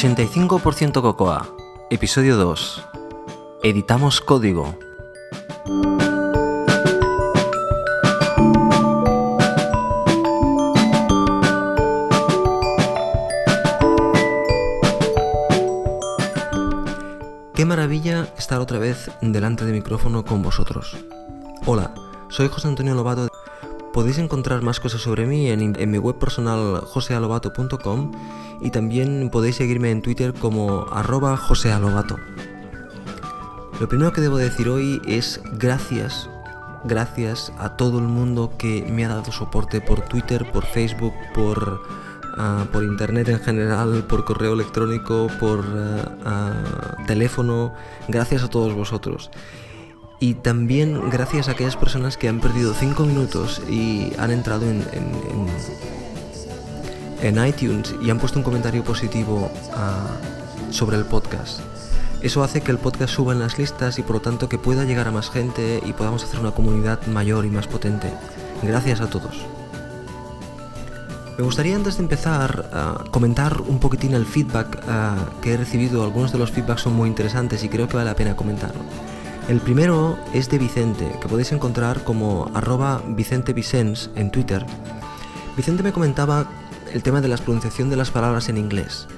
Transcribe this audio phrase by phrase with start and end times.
[0.00, 1.46] 85% Cocoa,
[1.90, 2.86] episodio 2.
[3.62, 4.74] Editamos código.
[17.54, 20.96] Qué maravilla estar otra vez delante de micrófono con vosotros.
[21.66, 21.92] Hola,
[22.30, 23.29] soy José Antonio Lobato.
[24.00, 28.12] Podéis encontrar más cosas sobre mí en, mi web personal josealobato.com
[28.62, 32.16] y también podéis seguirme en Twitter como arroba josealobato.
[33.78, 36.30] Lo primero que debo decir hoy es gracias,
[36.84, 41.82] gracias a todo el mundo que me ha dado soporte por Twitter, por Facebook, por,
[42.38, 47.74] ah, por internet en general, por correo electrónico, por ah, ah, teléfono.
[48.08, 49.30] Gracias a todos vosotros.
[50.22, 54.84] Y también gracias a aquellas personas que han perdido 5 minutos y han entrado en,
[57.22, 60.08] en, iTunes y han puesto un comentario positivo ah,
[60.70, 61.60] sobre el podcast.
[62.20, 64.84] Eso hace que el podcast suba en las listas y por lo tanto que pueda
[64.84, 68.12] llegar a más gente y podamos hacer una comunidad mayor y más potente.
[68.62, 69.38] Gracias a todos.
[71.38, 76.04] Me gustaría antes de empezar a comentar un poquitín el feedback ah, que he recibido.
[76.04, 78.82] Algunos de los feedbacks son muy interesantes y creo que vale la pena comentarlo.
[79.50, 83.52] El primero es de Vicente, que podéis encontrar como arroba Vicente
[84.14, 84.64] en Twitter.
[85.56, 86.48] Vicente me comentaba
[86.92, 89.08] el tema de la pronunciación de las palabras en inglés.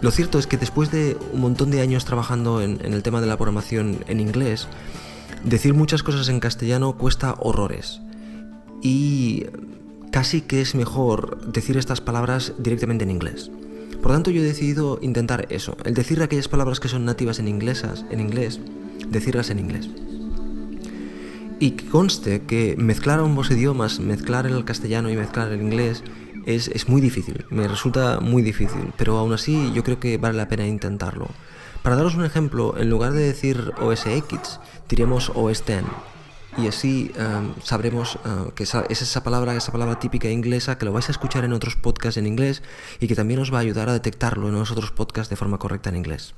[0.00, 3.26] Lo cierto es que después de un montón de años trabajando en, el tema de
[3.26, 4.68] la programación en inglés,
[5.42, 8.00] decir muchas cosas en castellano cuesta horrores.
[8.80, 9.46] Y
[10.12, 13.50] casi que es mejor decir estas palabras directamente en inglés.
[14.00, 17.40] Por lo tanto, yo he decidido intentar eso, el decir aquellas palabras que son nativas
[17.40, 18.60] en inglesas, en inglés,
[19.08, 19.88] decirlas en inglés.
[21.60, 26.04] Y conste que mezclar ambos idiomas, mezclar el castellano y mezclar el inglés,
[26.46, 30.36] es, es, muy difícil, me resulta muy difícil, pero aún así yo creo que vale
[30.36, 31.28] la pena intentarlo.
[31.82, 35.84] Para daros un ejemplo, en lugar de decir OS X, diremos OS X.
[36.56, 40.92] Y así em, sabremos eh, que es esa palabra, esa palabra típica inglesa que lo
[40.92, 42.62] vais a escuchar en otros podcasts en inglés
[42.98, 45.58] y que también os va a ayudar a detectarlo en los otros podcasts de forma
[45.58, 46.34] correcta en inglés.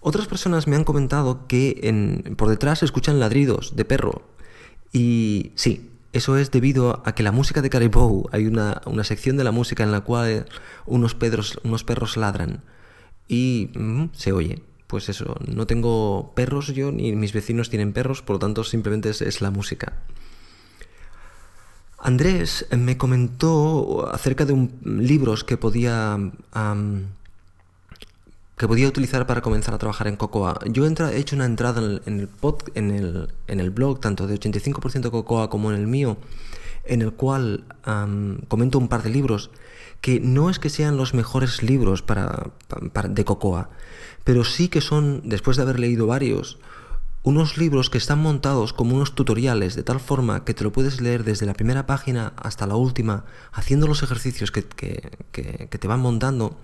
[0.00, 4.22] Otras personas me han comentado que por detrás se escuchan ladridos de perro.
[4.92, 9.44] Y sí, eso es debido a que la música de Caribou, hay una, sección de
[9.44, 10.46] la música en la cual
[10.86, 11.16] unos,
[11.62, 12.64] unos perros ladran.
[13.28, 14.62] Y mm, se oye.
[14.90, 19.10] Pues eso, no tengo perros yo, ni mis vecinos tienen perros, por lo tanto simplemente
[19.10, 19.92] es, la música.
[21.96, 26.18] Andrés me comentó acerca de un, libros que podía
[28.60, 30.60] que podía utilizar para comenzar a trabajar en Cocoa.
[30.66, 32.20] Yo he hecho una entrada en
[32.90, 36.18] el, en el, blog, tanto de 85% Cocoa como en el mío,
[36.84, 37.64] en el cual
[38.48, 39.50] comento un par de libros
[40.02, 42.50] que no es que sean los mejores libros para,
[43.08, 43.70] de Cocoa,
[44.24, 46.58] pero sí que son, después de haber leído varios,
[47.22, 51.00] unos libros que están montados como unos tutoriales de tal forma que te lo puedes
[51.00, 54.64] leer desde la primera página hasta la última, haciendo los ejercicios que,
[55.32, 56.58] que te van montando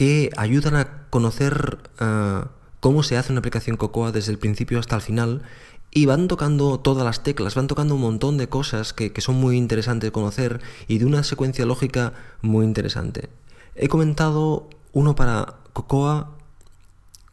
[0.00, 2.44] que ayudan a conocer eh,
[2.80, 5.42] cómo se hace una aplicación Cocoa desde el principio hasta el final
[5.90, 9.58] y van tocando todas las teclas, van tocando un montón de cosas que, son muy
[9.58, 13.28] interesantes de conocer y de una secuencia lógica muy interesante.
[13.74, 16.30] He comentado uno para Cocoa,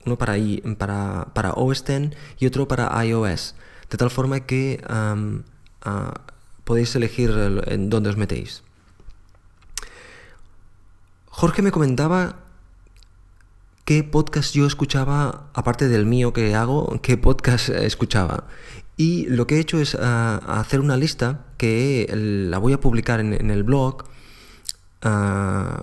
[0.06, 0.36] uno para,
[0.78, 3.56] para, para OS X y otro para iOS,
[3.90, 4.84] de tal forma que
[6.66, 7.32] podéis elegir
[7.68, 8.64] en dónde os metéis.
[11.30, 12.47] Jorge me comentaba
[13.88, 18.44] qué podcast yo escuchaba, aparte del mío que hago, qué podcast escuchaba.
[18.98, 23.22] Y lo que he hecho es ah, hacer una lista que la voy a publicar
[23.22, 24.04] en, el blog
[25.04, 25.82] ah,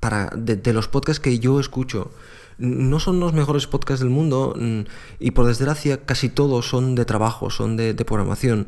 [0.00, 2.10] para, de, los podcasts que yo escucho.
[2.56, 4.80] No son los mejores podcasts del mundo mm,
[5.20, 8.66] y por desgracia casi todos son de trabajo, son de, de programación.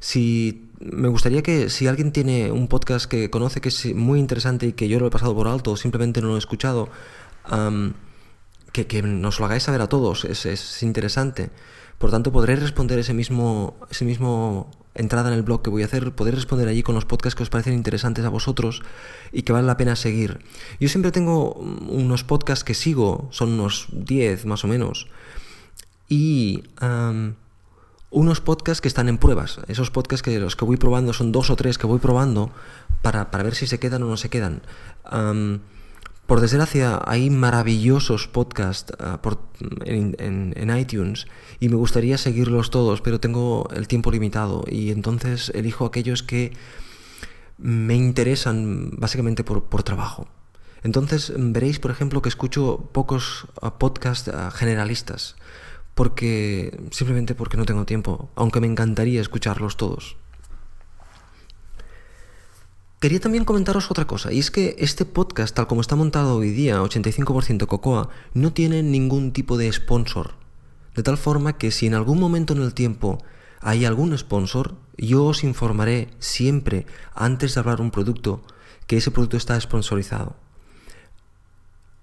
[0.00, 4.66] Si me gustaría que si alguien tiene un podcast que conoce que es muy interesante
[4.66, 6.88] y que yo lo he pasado por alto o simplemente no lo he escuchado,
[8.72, 11.50] que, nos lo hagáis saber a todos, es, interesante.
[11.98, 15.86] Por tanto, podré responder ese mismo, ese mismo entrada en el blog que voy a
[15.86, 18.82] hacer, podré responder allí con los podcasts que os parecen interesantes a vosotros
[19.32, 20.40] y que vale la pena seguir.
[20.80, 25.08] Yo siempre tengo unos podcasts que sigo, son unos 10 más o menos,
[26.08, 26.64] y
[28.10, 29.60] unos podcasts que están en pruebas.
[29.68, 32.50] Esos podcasts que los que voy probando son dos o tres que voy probando
[33.02, 34.62] para, ver si se quedan o no se quedan.
[36.28, 39.18] Por desgracia, hay maravillosos podcasts ah,
[39.86, 41.26] en, iTunes
[41.58, 46.52] y me gustaría seguirlos todos, pero tengo el tiempo limitado y entonces elijo aquellos que
[47.56, 50.28] me interesan básicamente por, trabajo.
[50.82, 55.34] Entonces veréis, por ejemplo, que escucho pocos ah, podcasts ah, generalistas,
[55.94, 60.18] porque simplemente porque no tengo tiempo, aunque me encantaría escucharlos todos.
[63.00, 66.50] Quería también comentaros otra cosa, y es que este podcast, tal como está montado hoy
[66.50, 70.32] día, 85% Cocoa, no tiene ningún tipo de sponsor.
[70.96, 73.22] De tal forma que si en algún momento en el tiempo
[73.60, 78.42] hay algún sponsor, yo os informaré siempre, antes de hablar un producto,
[78.88, 80.34] que ese producto está sponsorizado.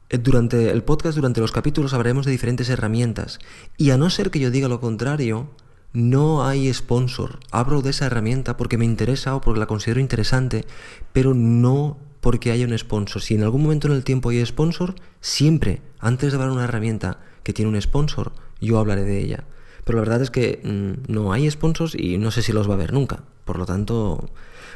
[0.10, 3.40] Eh, durante el podcast, durante los capítulos, hablaremos de diferentes herramientas.
[3.76, 5.50] Y a no ser que yo diga lo contrario,
[5.96, 7.40] no hay sponsor.
[7.52, 10.66] Hablo de esa herramienta porque me interesa o porque la considero interesante,
[11.14, 13.22] pero no porque haya un sponsor.
[13.22, 17.20] Si en algún momento en el tiempo hay sponsor, siempre, antes de hablar una herramienta
[17.44, 19.46] que tiene un sponsor, yo hablaré de ella.
[19.86, 22.74] Pero la verdad es que mm, no hay sponsors y no sé si los va
[22.74, 23.24] a haber nunca.
[23.46, 24.30] Por lo tanto,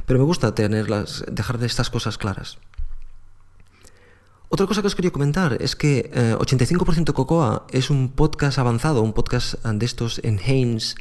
[0.05, 2.59] pero me gusta tenerlas, dejar de estas cosas claras.
[4.51, 9.03] Otra cosa que os quería comentar es que 85% eh, Cocoa es un podcast avanzado,
[9.03, 10.95] un podcast de estos en Haynes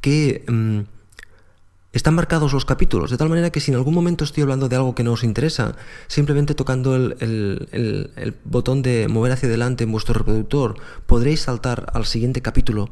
[0.00, 0.80] que mm,
[1.92, 4.74] están marcados los capítulos, de tal manera que si en algún momento estoy hablando de
[4.74, 5.76] algo que no os interesa,
[6.08, 10.74] simplemente tocando el botón de mover hacia adelante en vuestro reproductor,
[11.06, 12.90] podréis saltar al siguiente capítulo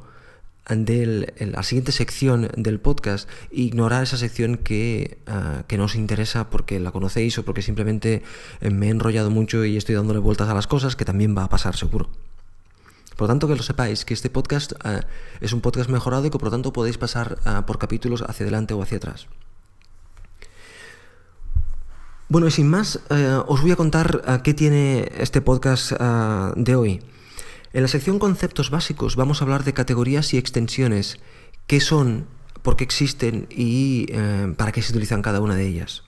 [0.75, 6.51] del, la siguiente sección del podcast ignorar esa sección que, ah, que, no os interesa
[6.51, 8.23] porque la conocéis o porque simplemente
[8.61, 11.45] eh, me he enrollado mucho y estoy dándole vueltas a las cosas, que también va
[11.45, 12.11] a pasar seguro.
[13.17, 15.03] Por lo tanto, que lo sepáis, que este podcast ah,
[15.41, 18.45] es un podcast mejorado y que por lo tanto podéis pasar ah, por capítulos hacia
[18.45, 19.29] adelante o hacia atrás.
[22.29, 27.01] Bueno, y sin más, eh, os voy a contar qué tiene este podcast de hoy.
[27.77, 31.19] En la sección conceptos básicos vamos a hablar de categorías y extensiones,
[31.67, 32.27] qué son,
[32.63, 36.03] por qué existen y eh, para qué se utilizan cada una de ellas.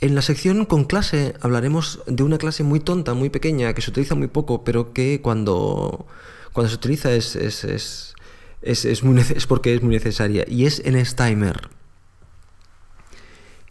[0.00, 3.90] En la sección con clase hablaremos de una clase muy tonta, muy pequeña, que se
[3.90, 6.04] utiliza muy poco, pero que cuando,
[6.52, 8.16] cuando se utiliza es, es,
[8.60, 11.68] es, muy es porque es muy necesaria, y es en Stimer.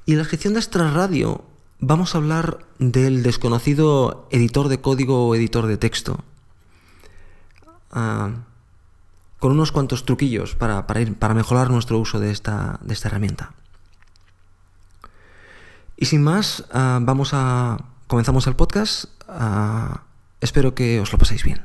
[0.05, 1.43] Y en la sección de extra radio
[1.81, 6.23] vamos a hablar del desconocido editor de código o editor de texto
[7.95, 13.53] con unos cuantos truquillos para, ir, para mejorar nuestro uso de esta, de esta herramienta.
[15.97, 17.77] Y sin más, ah, vamos a.
[18.07, 19.05] comenzamos el podcast.
[19.27, 20.03] Ah,
[20.41, 21.63] espero que os lo paséis bien.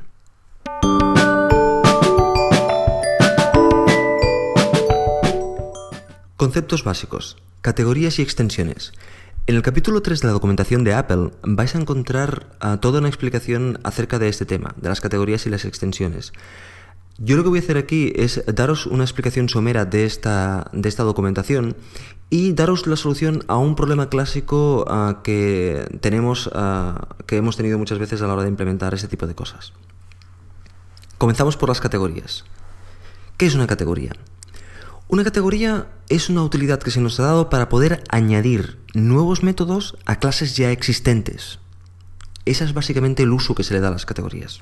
[6.37, 8.93] Conceptos básicos, categorías y extensiones.
[9.47, 13.07] En el capítulo 3 de la documentación de Apple vais a encontrar ah, toda una
[13.07, 16.31] explicación acerca de este tema, de las categorías y las extensiones.
[17.17, 20.87] Yo lo que voy a hacer aquí es daros una explicación somera de esta, de
[20.87, 21.75] esta documentación
[22.29, 27.79] y daros la solución a un problema clásico ah, que tenemos, ah, que hemos tenido
[27.79, 29.73] muchas veces a la hora de implementar este tipo de cosas.
[31.17, 32.45] Comenzamos por las categorías.
[33.37, 34.13] ¿Qué es una categoría?
[35.11, 39.97] Una categoría es una utilidad que se nos ha dado para poder añadir nuevos métodos
[40.05, 41.59] a clases ya existentes.
[42.45, 44.61] Ese es básicamente el uso que se le da a las categorías.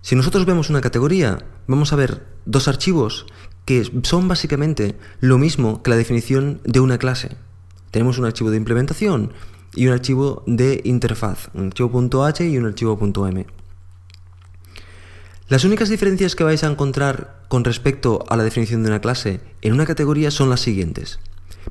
[0.00, 3.26] Si nosotros vemos una categoría, vamos a ver dos archivos
[3.66, 7.36] que son básicamente lo mismo que la definición de una clase.
[7.92, 9.32] Tenemos un archivo de implementación
[9.76, 12.98] y un archivo de interfaz, un archivo .h y un archivo
[13.28, 13.46] .m.
[15.52, 19.40] Las únicas diferencias que vais a encontrar con respecto a la definición de una clase
[19.60, 21.20] en una categoría son las siguientes.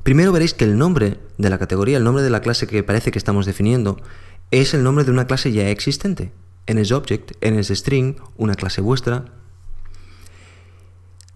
[0.04, 3.10] Primero veréis que el nombre de la categoría, el nombre de la clase que parece
[3.10, 4.00] que estamos definiendo,
[4.52, 6.30] es el nombre de una clase ya existente.
[6.72, 9.24] NSObject, NSString, una clase vuestra.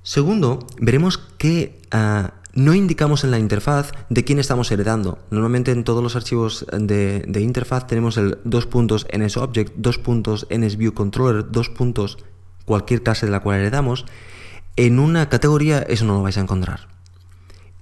[0.04, 5.18] Segundo, veremos que ah, no indicamos en la interfaz de quién estamos heredando.
[5.32, 11.50] Normalmente en todos los archivos de, interfaz tenemos el dos puntos NSObject, dos puntos NSViewController,
[11.50, 12.18] dos puntos
[12.66, 14.04] cualquier clase de la cual heredamos,
[14.76, 16.88] en una categoría eso no lo vais a encontrar.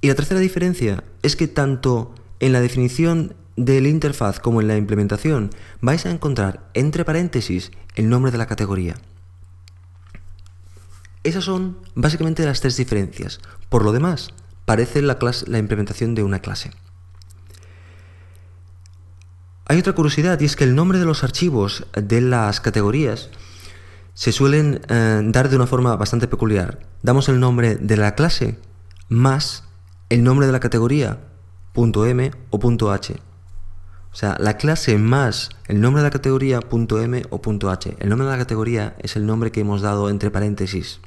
[0.00, 4.76] Y la tercera diferencia es que tanto en la definición del interfaz como en la
[4.76, 5.50] implementación
[5.80, 8.94] vais a encontrar entre paréntesis el nombre de la categoría.
[11.22, 13.40] Esas son básicamente las tres diferencias.
[13.70, 14.34] Por lo demás,
[14.66, 16.70] parece la, la implementación de una clase.
[19.66, 23.30] Hay otra curiosidad y es que el nombre de los archivos de las categorías
[24.14, 26.80] se suelen eh, dar de una forma bastante peculiar.
[27.02, 28.58] Damos el nombre de la clase
[29.08, 29.64] más
[30.08, 31.18] el nombre de la categoría,
[31.74, 33.14] .m o .h.
[34.12, 37.40] O sea, la clase más el nombre de la categoría, .m o
[37.70, 37.96] .h.
[37.98, 41.00] El nombre de la categoría es el nombre que hemos dado entre paréntesis.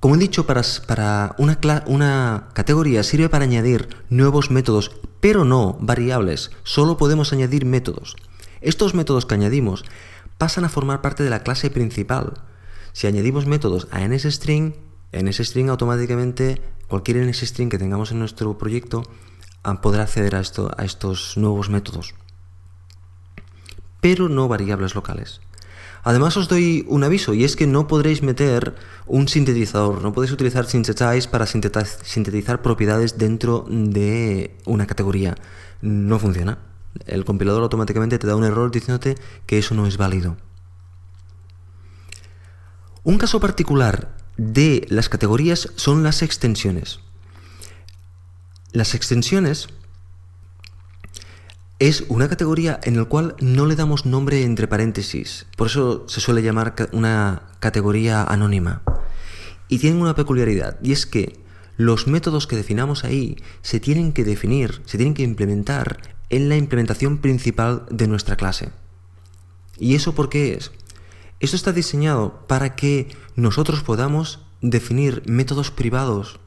[0.00, 4.90] Como he dicho, para, una categoría sirve para añadir nuevos métodos
[5.24, 8.14] pero no variables, solo podemos añadir métodos.
[8.64, 9.84] Estos métodos que añadimos
[10.38, 12.32] pasan a formar parte de la clase principal.
[12.94, 14.74] Si añadimos métodos a NSString,
[15.12, 19.02] NSString automáticamente, cualquier NSString que tengamos en nuestro proyecto,
[19.62, 22.14] ah, podrá acceder a, esto, a estos nuevos métodos.
[24.00, 25.42] Pero no variables locales.
[26.02, 28.74] Además os doy un aviso y es que no podréis meter
[29.06, 35.34] un sintetizador, no podéis utilizar Synthesize para sintetizar propiedades dentro de una categoría.
[35.82, 36.73] No funciona.
[37.06, 40.36] El compilador automáticamente te da un error diciéndote que eso no es válido.
[43.02, 47.00] Un caso particular de las categorías son las extensiones.
[48.72, 49.68] Las extensiones
[51.78, 56.20] es una categoría en la cual no le damos nombre entre paréntesis, por eso se
[56.20, 58.82] suele llamar una categoría anónima.
[59.68, 61.38] Y tienen una peculiaridad, y es que
[61.76, 66.56] los métodos que definamos ahí se tienen que definir, se tienen que implementar en la
[66.56, 68.72] implementación principal de nuestra clase.
[69.78, 70.72] ¿Y eso por qué es?
[71.38, 76.40] Esto está diseñado para que nosotros podamos definir métodos privados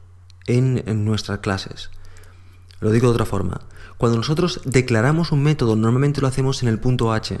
[0.46, 1.90] en, en nuestras clases.
[2.80, 3.62] Lo digo de otra forma.
[3.96, 7.38] Cuando nosotros declaramos un método, normalmente lo hacemos en el punto H.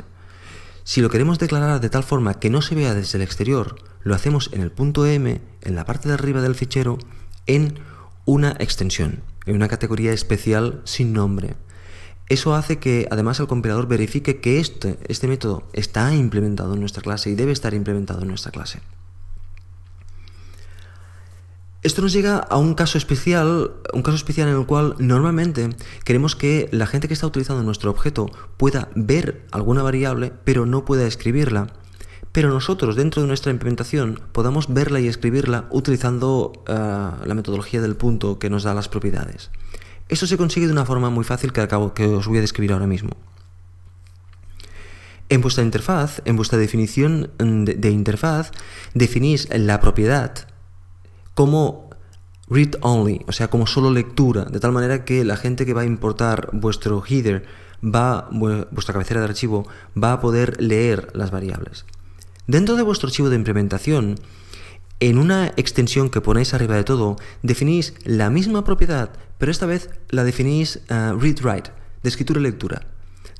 [0.84, 4.14] Si lo queremos declarar de tal forma que no se vea desde el exterior, lo
[4.14, 6.96] hacemos en el punto M, en la parte de arriba del fichero,
[7.46, 7.78] en
[8.24, 11.56] una extensión, en una categoría especial sin nombre.
[12.28, 17.02] Eso hace que además el compilador verifique que este, este método está implementado en nuestra
[17.02, 18.80] clase y debe estar implementado en nuestra clase.
[21.82, 25.70] Esto nos llega a un caso especial, un caso especial en el cual normalmente
[26.04, 30.84] queremos que la gente que está utilizando nuestro objeto pueda ver alguna variable, pero no
[30.84, 31.68] pueda escribirla.
[32.32, 37.96] Pero nosotros dentro de nuestra implementación podamos verla y escribirla utilizando eh, la metodología del
[37.96, 39.50] punto que nos da las propiedades.
[40.08, 42.72] Esto se consigue de una forma muy fácil que acabo que os voy a describir
[42.72, 43.10] ahora mismo.
[45.28, 48.50] En vuestra interfaz, en vuestra definición de interfaz,
[48.94, 50.48] definís la propiedad
[51.34, 51.90] como
[52.48, 55.82] read only, o sea, como solo lectura, de tal manera que la gente que va
[55.82, 57.44] a importar vuestro header,
[57.84, 59.68] va, vuestra cabecera de archivo,
[60.02, 61.84] va a poder leer las variables.
[62.46, 64.18] Dentro de vuestro archivo de implementación,
[65.00, 69.90] en una extensión que ponéis arriba de todo, definís la misma propiedad, pero esta vez
[70.10, 71.70] la definís eh, read-write,
[72.02, 72.86] de escritura y lectura.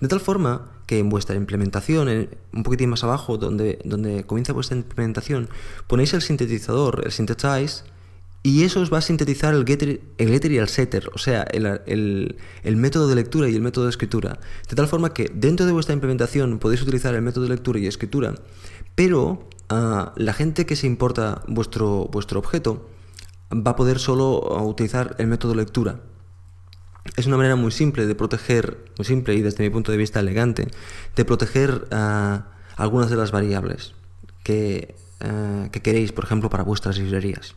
[0.00, 4.76] De tal forma que en vuestra implementación, un poquitín más abajo, donde, donde comienza vuestra
[4.76, 5.48] implementación,
[5.86, 7.84] ponéis el sintetizador, el synthesize,
[8.42, 11.42] y eso os va a sintetizar el getter, el getter y el setter, o sea,
[11.42, 14.38] el, método de lectura y el método de escritura.
[14.68, 17.86] De tal forma que dentro de vuestra implementación podéis utilizar el método de lectura y
[17.86, 18.34] escritura,
[18.94, 22.88] pero ah, la gente que se importa vuestro, vuestro objeto
[23.52, 26.00] va a poder solo utilizar el método lectura
[27.16, 30.20] es una manera muy simple de proteger, muy simple y desde mi punto de vista
[30.20, 30.68] elegante,
[31.16, 33.94] de proteger ah, algunas de las variables
[34.42, 37.54] que, ah, que queréis, por ejemplo, para vuestras librerías.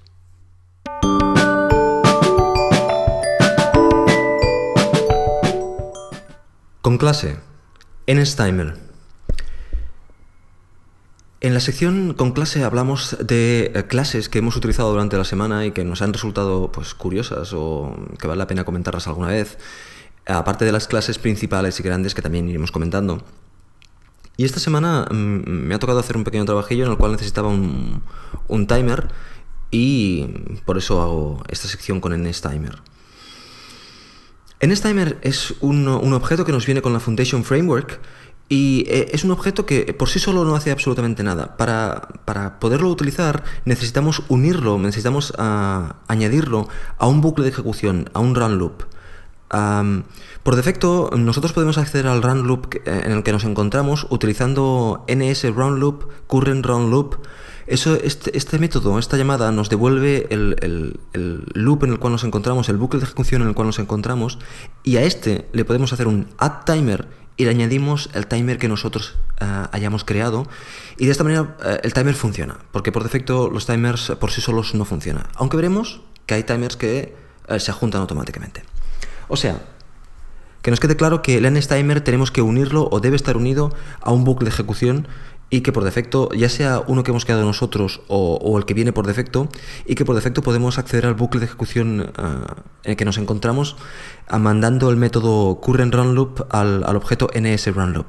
[6.81, 7.37] Con clase,
[8.07, 8.90] NSTimer.
[11.43, 15.65] En la sección con clase hablamos de eh, clases que hemos utilizado durante la semana
[15.65, 19.57] y que nos han resultado pues, curiosas o que vale la pena comentarlas alguna vez,
[20.27, 23.23] aparte de las clases principales y grandes que también iremos comentando.
[24.37, 27.47] Y esta semana mm, me ha tocado hacer un pequeño trabajillo en el cual necesitaba
[27.47, 29.07] un, timer
[29.71, 30.27] y
[30.65, 32.83] por eso hago esta sección con NSTimer.
[34.63, 37.99] NSTimer es un objeto que nos viene con la Foundation Framework
[38.51, 41.55] y eh, es un objeto que por sí solo no hace absolutamente nada.
[41.55, 46.67] Para, poderlo utilizar necesitamos unirlo, necesitamos ah, añadirlo
[46.97, 48.83] a un bucle de ejecución, a un run loop.
[50.43, 55.05] por defecto, nosotros podemos acceder al run loop eh, en el que nos encontramos utilizando
[55.07, 57.25] ns run loop, current run loop.
[57.67, 60.57] Eso, este, este método, esta llamada, nos devuelve el,
[61.13, 63.79] el, loop en el cual nos encontramos, el bucle de ejecución en el cual nos
[63.79, 64.39] encontramos,
[64.83, 68.67] y a este le podemos hacer un add timer y le añadimos el timer que
[68.67, 70.45] nosotros eh, hayamos creado
[70.95, 74.41] y de esta manera eh, el timer funciona, porque por defecto los timers por sí
[74.41, 77.15] solos no funcionan, aunque veremos que hay timers que
[77.47, 78.61] eh, se juntan automáticamente.
[79.27, 79.59] O sea,
[80.61, 84.11] que nos quede claro que el NSTimer tenemos que unirlo o debe estar unido a
[84.11, 85.07] un bucle de ejecución
[85.51, 88.93] y que por defecto, ya sea uno que hemos creado nosotros o, el que viene
[88.93, 89.49] por defecto,
[89.85, 93.19] y que por defecto podemos acceder al bucle de ejecución ah, en el que nos
[93.19, 93.75] encontramos
[94.27, 98.07] ah, mandando el método currentRunLoop al, al objeto NSRunLoop.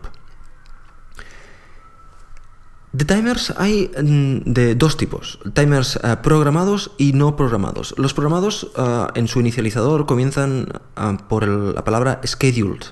[2.93, 7.95] De timers hay mm, de dos tipos, timers eh, programados y no programados.
[7.97, 12.85] Los programados eh, en su inicializador comienzan eh, por la palabra scheduled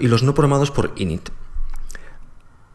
[0.00, 1.28] y los no programados por init.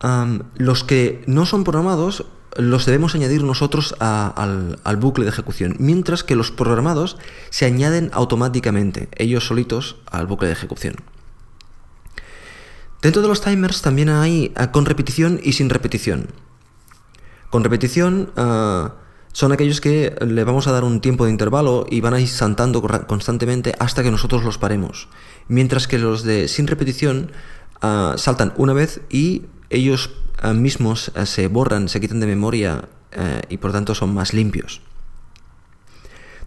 [0.01, 2.25] Los que no son programados
[2.55, 7.17] los debemos añadir nosotros al, bucle de ejecución, mientras que los programados
[7.49, 10.95] se añaden automáticamente, ellos solitos, al bucle de ejecución.
[13.01, 16.29] Dentro de los timers también hay ah, con repetición y sin repetición.
[17.51, 18.95] Con repetición ah,
[19.31, 22.27] son aquellos que le vamos a dar un tiempo de intervalo y van a ir
[22.27, 25.09] saltando constantemente hasta que nosotros los paremos.
[25.47, 27.31] Mientras que los de sin repetición
[27.81, 30.11] ah, saltan una vez y ellos
[30.53, 32.89] mismos se borran, se quitan de memoria
[33.49, 34.81] y por tanto son más limpios.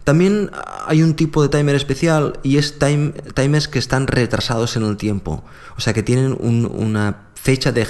[0.09, 0.49] También
[0.87, 4.97] hay un tipo de timer especial y es time, timers que están retrasados en el
[4.97, 5.43] tiempo,
[5.77, 7.85] o sea que tienen una fecha de,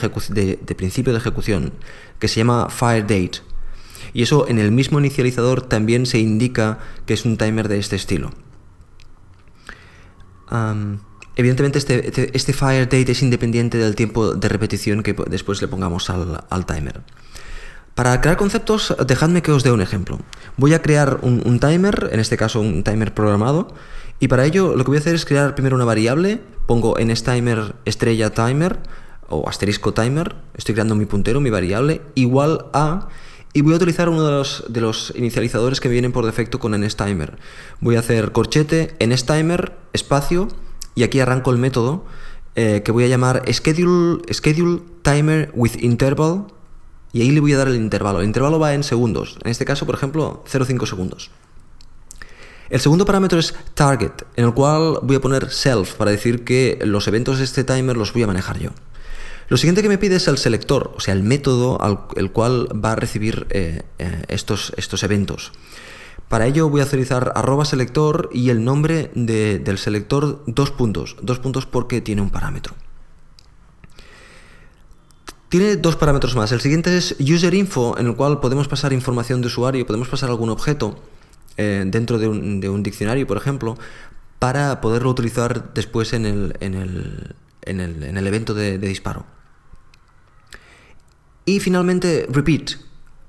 [0.61, 1.71] de, principio de ejecución
[2.19, 3.39] que se llama fire date.
[4.11, 7.95] Y eso en el mismo inicializador también se indica que es un timer de este
[7.95, 8.31] estilo.
[11.39, 15.69] Evidentemente este, este, este, fire date es independiente del tiempo de repetición que después le
[15.69, 16.99] pongamos al timer.
[17.95, 20.19] Para crear conceptos, dejadme que os dé un ejemplo.
[20.57, 23.73] Voy a crear un, timer, en este caso un timer programado,
[24.19, 27.09] y para ello lo que voy a hacer es crear primero una variable, pongo en
[27.09, 28.79] este timer estrella timer
[29.29, 33.07] o asterisco timer, estoy creando mi puntero, mi variable, igual a,
[33.53, 37.37] y voy a utilizar uno de los, inicializadores que vienen por defecto con nsttimer.
[37.79, 40.49] Voy a hacer corchete nsttimer, espacio,
[40.99, 42.03] y aquí arranco el método
[42.55, 46.47] eh, que voy a llamar schedule, schedule timer with interval
[47.13, 48.19] y ahí le voy a dar el intervalo.
[48.19, 49.37] El intervalo va en segundos.
[49.45, 51.31] En este caso, por ejemplo, 0,5 segundos.
[52.69, 56.77] El segundo parámetro es target, en el cual voy a poner self para decir que
[56.83, 58.71] los eventos de este timer los voy a manejar yo.
[59.47, 62.67] Lo siguiente que me pide es el selector, o sea, el método al el cual
[62.75, 65.53] va a recibir eh, eh, estos, estos eventos.
[66.29, 71.17] Para ello voy a utilizar arroba selector y el nombre del selector dos puntos.
[71.21, 72.75] Dos puntos porque tiene un parámetro.
[75.49, 76.51] Tiene dos parámetros más.
[76.51, 80.29] El siguiente es user info, en el cual podemos pasar información de usuario, podemos pasar
[80.29, 80.99] algún objeto
[81.57, 83.75] eh, dentro de un, diccionario, por ejemplo,
[84.37, 87.79] para poderlo utilizar después en el, en
[88.17, 89.25] el, evento de, disparo.
[91.45, 92.73] Y finalmente, repeat,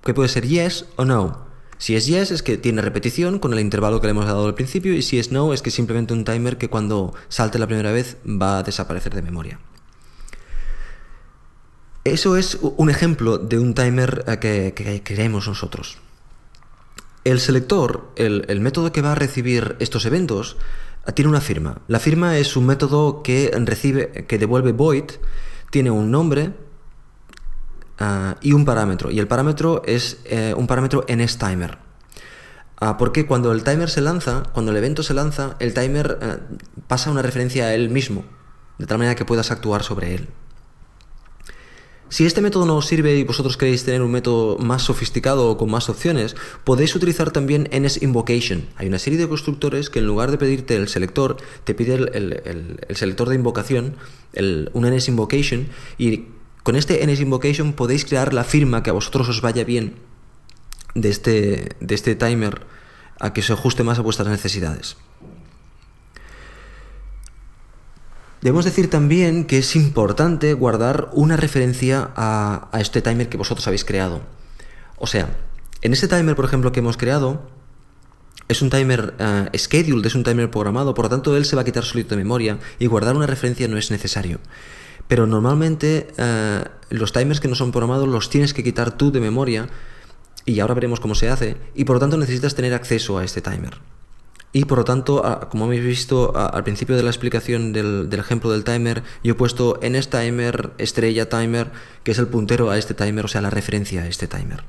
[0.04, 1.49] que puede ser yes o no.
[1.80, 4.54] Si es yes es que tiene repetición con el intervalo que le hemos dado al
[4.54, 7.90] principio y si es no es que simplemente un timer que cuando salte la primera
[7.90, 9.58] vez va a desaparecer de memoria.
[12.04, 15.96] Eso es un ejemplo de un timer eh, que, queremos nosotros.
[17.24, 20.58] El selector, el, método que va a recibir estos eventos,
[21.06, 21.80] eh, tiene una firma.
[21.88, 25.04] La firma es un método que recibe, que devuelve void,
[25.70, 26.52] tiene un nombre
[28.00, 29.10] eh, y un parámetro.
[29.10, 30.18] Y el parámetro es
[30.56, 31.78] un parámetro nStimer.
[32.82, 36.40] Uh, porque cuando el timer se lanza, cuando el evento se lanza, el timer
[36.86, 38.24] pasa una referencia a él mismo,
[38.78, 40.28] de tal manera que puedas actuar sobre él.
[42.10, 45.56] Si este método no os sirve y vosotros queréis tener un método más sofisticado o
[45.56, 46.34] con más opciones,
[46.64, 48.66] podéis utilizar también NSInvocation.
[48.74, 52.80] Hay una serie de constructores que en lugar de pedirte el selector, te pide el,
[52.96, 53.94] selector de invocación,
[54.72, 56.24] un NSInvocation, y
[56.62, 59.96] con este NSInvocation podéis crear la firma que a vosotros os vaya bien
[60.94, 62.66] de este, de este timer
[63.18, 64.96] a que se ajuste más a vuestras necesidades.
[68.40, 73.84] Debemos decir también que es importante guardar una referencia a, este timer que vosotros habéis
[73.84, 74.22] creado.
[74.96, 75.36] O sea,
[75.82, 77.50] en este timer, por ejemplo, que hemos creado,
[78.48, 81.62] es un timer uh, scheduled, es un timer programado, por lo tanto él se va
[81.62, 84.40] a quitar solito de memoria y guardar una referencia no es necesario.
[85.10, 89.18] Pero normalmente eh, los timers que no son programados los tienes que quitar tú de
[89.18, 89.68] memoria
[90.44, 93.40] y ahora veremos cómo se hace y por lo tanto necesitas tener acceso a este
[93.40, 93.78] timer.
[94.52, 98.62] Y por lo tanto, como habéis visto al principio de la explicación del, ejemplo del
[98.62, 101.72] timer, yo he puesto en este timer estrella timer,
[102.04, 104.62] que es el puntero a este timer, o sea, la referencia a este timer.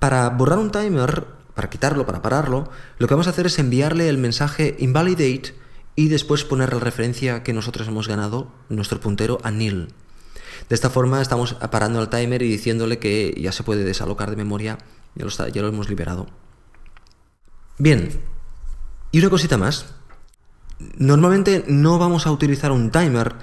[0.00, 2.68] Para borrar un timer, para quitarlo, para pararlo,
[2.98, 5.54] lo que vamos a hacer es enviarle el mensaje invalidate
[5.96, 9.88] y después poner la referencia que nosotros hemos ganado, nuestro puntero, a nil.
[10.68, 14.36] De esta forma estamos parando el timer y diciéndole que ya se puede desalocar de
[14.36, 14.78] memoria,
[15.14, 16.26] ya ya lo hemos liberado.
[17.78, 18.20] Bien,
[19.12, 19.86] y una cosita más.
[20.98, 23.34] Normalmente no vamos a utilizar un timer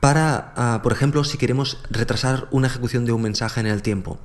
[0.00, 4.18] para, ah, por ejemplo, si queremos retrasar una ejecución de un mensaje en el tiempo.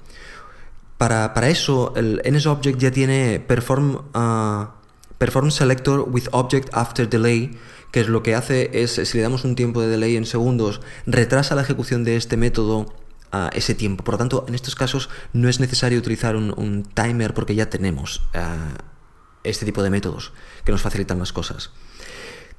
[0.97, 4.75] Para, eso, el NSObject ya tiene perform, ah,
[5.23, 7.55] perform selector with object after delay,
[7.91, 11.55] que lo que hace es, si le damos un tiempo de delay en segundos, retrasa
[11.55, 12.93] la ejecución de este método
[13.31, 14.03] a ese tiempo.
[14.03, 18.21] Por lo tanto, en estos casos no es necesario utilizar un, timer porque ya tenemos
[19.45, 20.33] este tipo de métodos
[20.65, 21.71] que nos facilitan las cosas.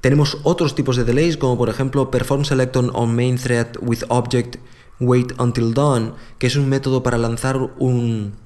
[0.01, 4.57] Tenemos otros tipos de delays, como por ejemplo perform select on main thread with object
[5.01, 8.43] wait until dawn, que es un método para lanzar un...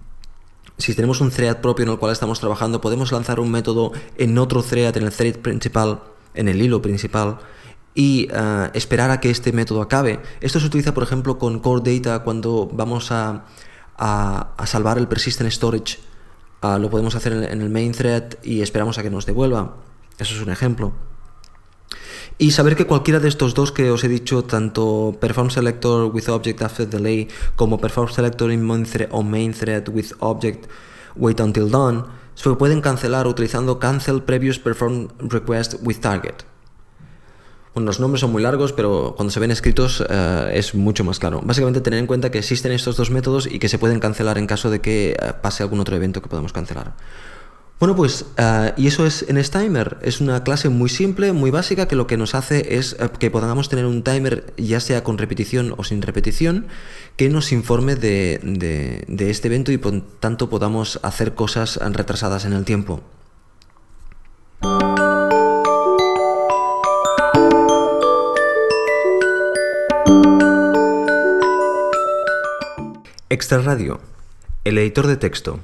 [0.78, 4.38] Si tenemos un thread propio en el cual estamos trabajando, podemos lanzar un método en
[4.38, 6.00] otro thread, en el thread principal,
[6.34, 7.38] en el hilo principal,
[7.94, 10.20] y eh, esperar a que este método acabe.
[10.40, 13.44] Esto se utiliza, por ejemplo, con Core Data cuando vamos a,
[13.96, 15.98] a, salvar el persistent storage.
[16.62, 19.76] Ah, lo podemos hacer en el main thread y esperamos a que nos devuelva.
[20.18, 20.92] Eso es un ejemplo.
[22.40, 26.28] Y saber que cualquiera de estos dos que os he dicho, tanto Perform Selector with
[26.28, 30.66] Object After Delay como Perform Selector in main thread, with Object
[31.16, 32.04] Wait Until Done,
[32.36, 36.44] se pueden cancelar utilizando Cancel Previous Perform Request with Target.
[37.74, 41.18] Bueno, los nombres son muy largos, pero cuando se ven escritos eh, es mucho más
[41.18, 41.40] claro.
[41.42, 44.46] Básicamente tener en cuenta que existen estos dos métodos y que se pueden cancelar en
[44.46, 46.94] caso de que eh, pase algún otro evento que podamos cancelar.
[47.78, 49.98] Bueno, pues, uh, y eso es en Timer.
[50.02, 53.30] Es una clase muy simple, muy básica, que lo que nos hace es uh, que
[53.30, 56.66] podamos tener un timer, ya sea con repetición o sin repetición,
[57.16, 62.52] que nos informe de, de este evento y por tanto podamos hacer cosas retrasadas en
[62.52, 63.00] el tiempo.
[73.30, 74.00] Extra Radio,
[74.64, 75.60] el editor de texto.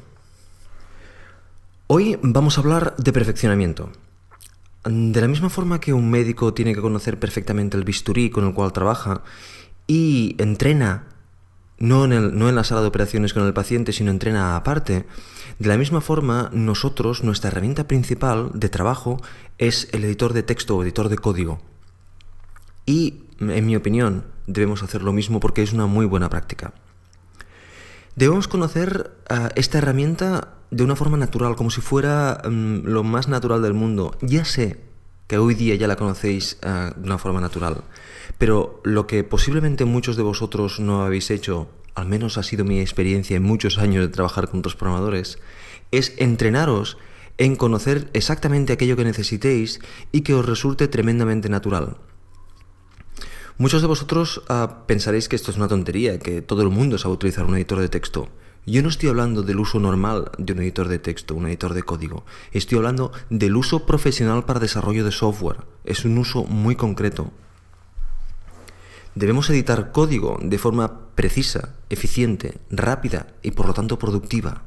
[1.97, 3.93] Hoy vamos a hablar de perfeccionamiento.
[4.85, 8.53] De la misma forma que un médico tiene que conocer perfectamente el bisturí con el
[8.53, 9.23] cual trabaja
[9.87, 11.07] y entrena,
[11.79, 15.07] no en, la sala de operaciones con el paciente, sino entrena aparte,
[15.61, 19.23] de la misma forma nosotros, nuestra herramienta principal de trabajo
[19.59, 21.61] es el editor de texto o editor de código.
[22.87, 26.75] Y, en mi opinión, debemos hacer lo mismo porque es una muy buena práctica.
[28.17, 33.29] Debemos conocer ah, esta herramienta de una forma natural, como si fuera mm, lo más
[33.29, 34.17] natural del mundo.
[34.21, 34.81] Ya sé
[35.29, 37.85] que hoy día ya la conocéis ah, de una forma natural,
[38.39, 42.81] pero lo que posiblemente muchos de vosotros no habéis hecho, al menos ha sido mi
[42.81, 45.39] experiencia en muchos años de trabajar con otros programadores,
[45.93, 46.99] es entrenaros
[47.39, 51.99] en conocer exactamente aquello que necesitéis y que os resulte tremendamente natural.
[53.59, 57.15] Muchos de vosotros ah, pensaréis que esto es una tontería, que todo el mundo sabe
[57.15, 58.29] utilizar un editor de texto.
[58.67, 61.83] Yo no estoy hablando del uso normal de un editor de texto, un editor de
[61.83, 62.25] código.
[62.51, 65.59] Estoy hablando del uso profesional para desarrollo de software.
[65.85, 67.31] Es un uso muy concreto.
[69.15, 74.63] Debemos editar código de forma precisa, eficiente, rápida y por lo tanto productiva.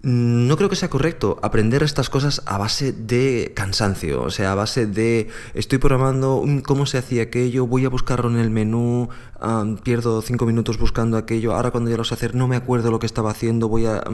[0.00, 4.54] No creo que sea correcto aprender estas cosas a base de cansancio, o sea, a
[4.54, 9.08] base de estoy programando cómo se hacía aquello, voy a buscarlo en el menú,
[9.82, 13.00] pierdo cinco minutos buscando aquello, ahora cuando ya lo sé hacer no me acuerdo lo
[13.00, 14.04] que estaba haciendo, voy a...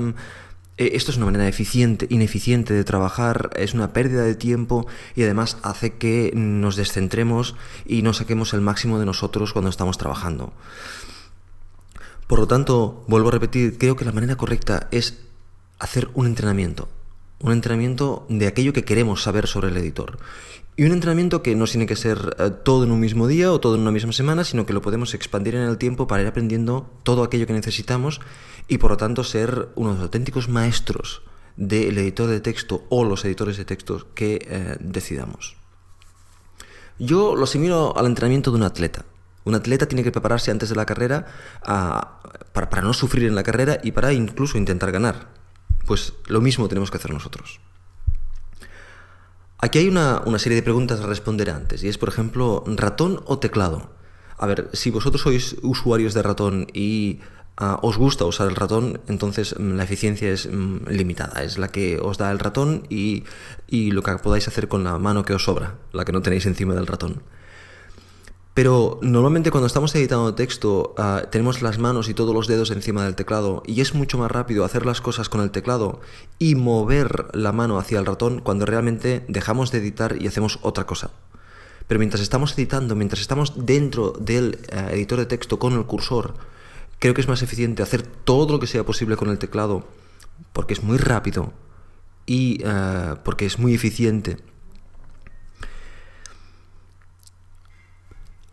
[0.76, 5.22] Eh, esto es una manera eficiente, ineficiente de trabajar, es una pérdida de tiempo y
[5.22, 10.54] además hace que nos descentremos y no saquemos el máximo de nosotros cuando estamos trabajando.
[12.26, 15.24] Por lo tanto, vuelvo a repetir, creo que la manera correcta es
[15.78, 16.88] hacer un entrenamiento.
[17.40, 20.18] Un entrenamiento de aquello que queremos saber sobre el editor.
[20.76, 23.60] Y un entrenamiento que no tiene que ser eh, todo en un mismo día o
[23.60, 26.28] todo en una misma semana, sino que lo podemos expandir en el tiempo para ir
[26.28, 28.20] aprendiendo todo aquello que necesitamos
[28.66, 31.22] y por lo tanto ser unos auténticos maestros
[31.56, 35.56] del editor de texto o los editores de textos que eh, decidamos.
[36.98, 39.04] Yo lo asimilo al entrenamiento de un atleta.
[39.44, 41.26] Un atleta tiene que prepararse antes de la carrera
[41.64, 42.20] ah,
[42.52, 45.43] para no sufrir en la carrera y para incluso intentar ganar.
[45.86, 47.60] Pues lo mismo tenemos que hacer nosotros.
[49.58, 53.38] Aquí hay una, serie de preguntas a responder antes, y es, por ejemplo, ratón o
[53.38, 53.90] teclado.
[54.36, 57.20] A ver, si vosotros sois usuarios de ratón y
[57.56, 61.42] ah, os gusta usar el ratón, entonces mm, la eficiencia es mm, limitada.
[61.42, 63.24] Es la que os da el ratón y,
[63.66, 66.44] y lo que podáis hacer con la mano que os sobra, la que no tenéis
[66.44, 67.22] encima del ratón.
[68.54, 73.02] Pero normalmente cuando estamos editando texto ah, tenemos las manos y todos los dedos encima
[73.02, 76.00] del teclado y es mucho más rápido hacer las cosas con el teclado
[76.38, 80.86] y mover la mano hacia el ratón cuando realmente dejamos de editar y hacemos otra
[80.86, 81.10] cosa.
[81.88, 86.34] Pero mientras estamos editando, mientras estamos dentro del ah, editor de texto con el cursor,
[87.00, 89.84] creo que es más eficiente hacer todo lo que sea posible con el teclado
[90.52, 91.52] porque es muy rápido
[92.24, 94.36] y ah, porque es muy eficiente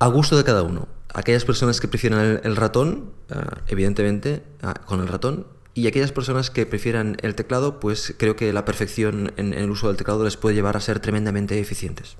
[0.01, 0.87] a gusto de cada uno.
[1.13, 3.35] Aquellas personas que prefieren el, ratón, eh,
[3.67, 8.51] evidentemente, ah, con el ratón, Y aquellas personas que prefieran el teclado, pues creo que
[8.51, 12.17] la perfección en, el uso del teclado les puede llevar a ser tremendamente eficientes.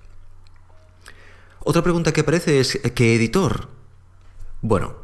[1.59, 3.67] Otra pregunta que aparece es, ¿qué editor?
[4.61, 4.95] Bueno,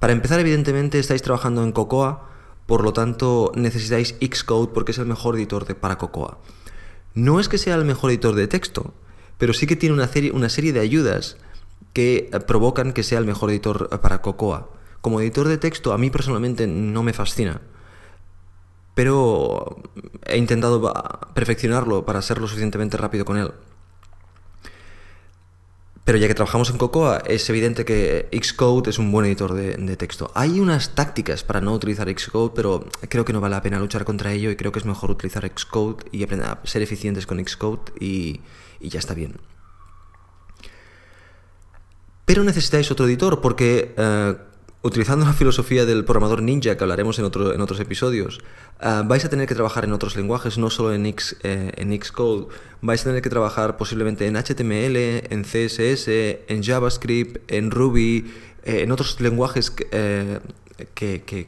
[0.00, 2.30] para empezar, evidentemente estáis trabajando en Cocoa,
[2.66, 6.38] por lo tanto necesitáis Xcode porque es el mejor editor de, para Cocoa.
[7.14, 8.92] No es que sea el mejor editor de texto,
[9.38, 11.36] pero sí que tiene una serie, una serie de ayudas
[11.94, 14.68] que eh, provocan que sea el mejor editor eh, para Cocoa.
[15.00, 17.62] Como editor de texto a mí personalmente no me fascina,
[18.94, 19.82] pero
[20.26, 20.92] he intentado
[21.34, 23.52] perfeccionarlo para ser lo suficientemente rápido con él.
[26.04, 29.96] Pero ya que trabajamos en Cocoa, es evidente que Xcode es un buen editor de,
[29.96, 30.30] texto.
[30.34, 34.04] Hay unas tácticas para no utilizar Xcode, pero creo que no vale la pena luchar
[34.04, 37.42] contra ello y creo que es mejor utilizar Xcode y aprender a ser eficientes con
[37.42, 38.40] Xcode y
[38.80, 39.38] ya está bien.
[42.24, 44.34] Pero necesitáis otro editor porque eh,
[44.82, 48.40] utilizando la filosofía del programador ninja que hablaremos en, otro, en otros episodios,
[48.80, 52.48] eh, vais a tener que trabajar en otros lenguajes, no solo en, X, eh, Xcode,
[52.80, 54.96] vais a tener que trabajar posiblemente en HTML,
[55.30, 56.08] en CSS,
[56.48, 58.32] en JavaScript, en Ruby,
[58.62, 60.40] en otros lenguajes que,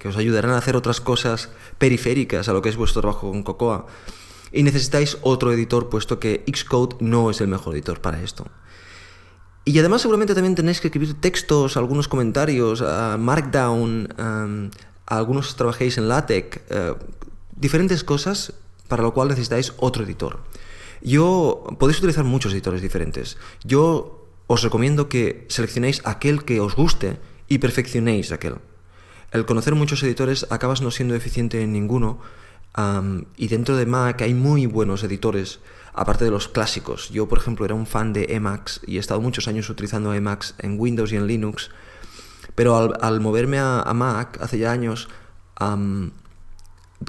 [0.04, 3.86] os ayudarán a hacer otras cosas periféricas a lo que es vuestro trabajo con Cocoa.
[4.52, 8.46] Y necesitáis otro editor, puesto que Xcode no es el mejor editor para esto.
[9.68, 12.84] Y además seguramente también tenéis que escribir textos, algunos comentarios,
[13.18, 14.70] Markdown,
[15.06, 16.94] algunos trabajéis en LaTeX, eh,
[17.56, 18.52] diferentes cosas
[18.86, 20.38] para lo cual necesitáis otro editor.
[21.02, 23.38] Yo podéis utilizar muchos editores diferentes.
[23.64, 28.58] Yo os recomiendo que seleccionéis aquel que os guste y perfeccionéis aquel.
[29.32, 32.20] El conocer muchos editores acabas no siendo eficiente en ninguno
[33.36, 35.60] y dentro de Mac hay muy buenos editores
[35.96, 37.08] aparte de los clásicos.
[37.08, 40.54] Yo, por ejemplo, era un fan de Emacs y he estado muchos años utilizando Emacs
[40.58, 41.70] en Windows y en Linux,
[42.54, 45.08] pero al, moverme a, Mac hace ya años,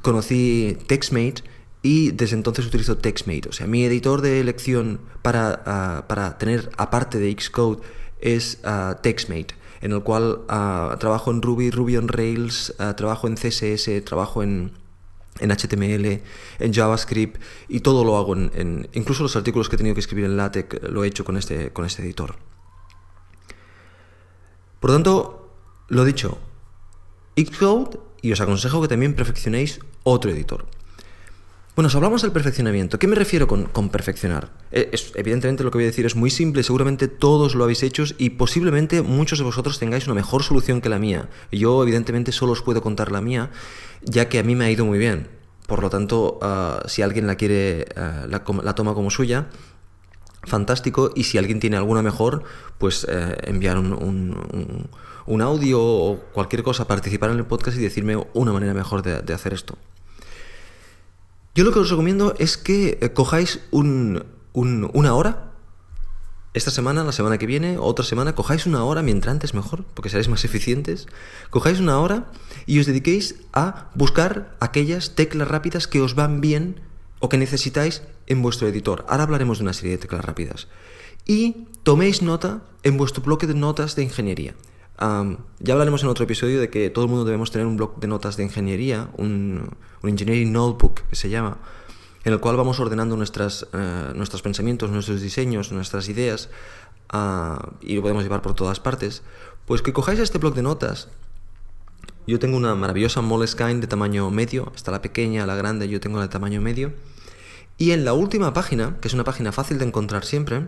[0.02, 1.44] conocí TextMate
[1.82, 3.50] y desde entonces utilizo TextMate.
[3.50, 7.82] O sea, mi editor de elección para, ah, para tener aparte de Xcode
[8.20, 13.36] es uh, TextMate, en el cual ah, trabajo en Ruby, Ruby on Rails, trabajo en
[13.36, 14.72] CSS, trabajo en
[15.40, 16.22] en HTML,
[16.60, 20.26] en JavaScript y todo lo hago en, incluso los artículos que he tenido que escribir
[20.26, 22.36] en LaTeX lo he hecho con este, con este editor.
[24.80, 25.52] Por lo tanto,
[25.90, 26.38] lo dicho,
[27.36, 30.66] Xcode y os aconsejo que también perfeccionéis otro editor.
[31.78, 34.50] Bueno, si hablamos del perfeccionamiento, ¿qué me refiero con, perfeccionar?
[34.72, 38.04] Eh, evidentemente lo que voy a decir es muy simple, seguramente todos lo habéis hecho
[38.18, 41.30] y posiblemente muchos de vosotros tengáis una mejor solución que la mía.
[41.52, 43.52] Yo evidentemente solo os puedo contar la mía,
[44.02, 45.28] ya que a mí me ha ido muy bien.
[45.68, 49.46] Por lo tanto, ah, si alguien la quiere, ah, la, toma como suya,
[50.46, 51.12] fantástico.
[51.14, 52.42] Y si alguien tiene alguna mejor,
[52.80, 54.48] pues eh, enviar un,
[55.28, 59.54] audio o cualquier cosa, participar en el podcast y decirme una manera mejor de hacer
[59.54, 59.78] esto.
[61.58, 65.54] Yo lo que os recomiendo es que eh, cojáis una hora,
[66.54, 70.12] esta semana, la semana que viene, otra semana, cojáis una hora, mientras antes mejor, porque
[70.12, 71.08] seréis más eficientes,
[71.50, 72.28] cojáis una hora
[72.68, 76.80] y os dediquéis a buscar aquellas teclas rápidas que os van bien
[77.18, 79.04] o que necesitáis en vuestro editor.
[79.10, 80.68] Ahora hablaremos de una serie de teclas rápidas.
[81.26, 84.54] Y toméis nota en vuestro bloque de notas de ingeniería
[85.00, 88.08] ya hablaremos en otro episodio de que todo el mundo debemos tener un blog de
[88.08, 89.70] notas de ingeniería, un,
[90.04, 91.58] engineering notebook que se llama,
[92.24, 96.50] en el cual vamos ordenando nuestras, eh, nuestros pensamientos, nuestros diseños, nuestras ideas
[97.10, 99.22] ah, y lo podemos llevar por todas partes.
[99.66, 101.10] Pues que cojáis este blog de notas.
[102.26, 106.18] Yo tengo una maravillosa Moleskine de tamaño medio, hasta la pequeña, la grande, yo tengo
[106.18, 106.94] la de tamaño medio.
[107.78, 110.66] Y en la última página, que es una página fácil de encontrar siempre,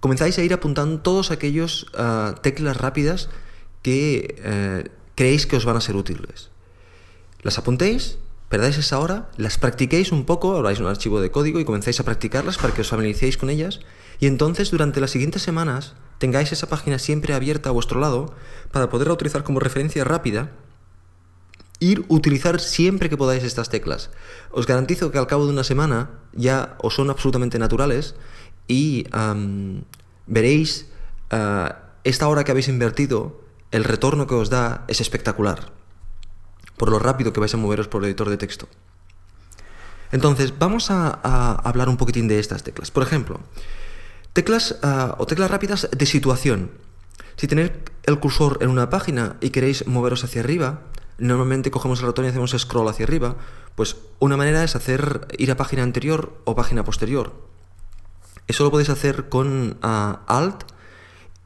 [0.00, 3.28] comenzáis a ir apuntando todos aquellos ah, teclas rápidas
[3.82, 6.50] que eh, creéis que os van a ser útiles.
[7.42, 11.64] Las apuntéis, perdáis esa hora, las practiquéis un poco, habláis un archivo de código y
[11.64, 13.80] comenzáis a practicarlas para que os familiaricéis con ellas
[14.18, 18.34] y entonces durante las siguientes semanas tengáis esa página siempre abierta a vuestro lado
[18.72, 20.52] para poderla utilizar como referencia rápida
[21.80, 24.10] ir utilizar siempre que podáis estas teclas.
[24.52, 28.14] Os garantizo que al cabo de una semana ya os son absolutamente naturales
[28.70, 29.04] y
[30.26, 30.86] veréis
[31.30, 35.72] ah, esta hora que habéis invertido, el retorno que os da es espectacular,
[36.76, 38.68] por lo rápido que vais a moveros por el editor de texto.
[40.12, 41.10] Entonces, vamos a,
[41.66, 42.90] hablar un poquitín de estas teclas.
[42.92, 43.40] Por ejemplo,
[44.32, 46.70] teclas ah, o teclas rápidas de situación.
[47.34, 47.72] Si tenéis
[48.04, 50.82] el cursor en una página y queréis moveros hacia arriba,
[51.18, 53.34] normalmente cogemos el ratón y hacemos scroll hacia arriba,
[53.74, 57.49] pues una manera es hacer ir a página anterior o página posterior.
[58.50, 60.64] Eso lo podéis hacer con ah, Alt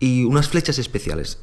[0.00, 1.38] y unas flechas especiales.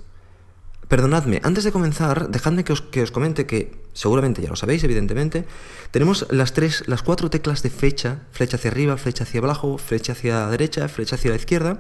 [0.87, 4.83] perdonadme, antes de comenzar, dejadme que os, que os, comente que, seguramente ya lo sabéis,
[4.83, 5.45] evidentemente,
[5.91, 10.13] tenemos las tres, las cuatro teclas de flecha, flecha hacia arriba, flecha hacia abajo, flecha
[10.13, 11.79] hacia la derecha, flecha hacia la izquierda,